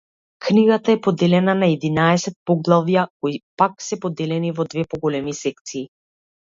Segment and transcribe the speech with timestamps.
[0.45, 5.91] Книгата е поделена на единаесет поглавја, кои пак се поделени во две поголеми секции.